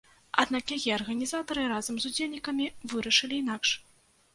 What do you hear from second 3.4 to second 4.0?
інакш.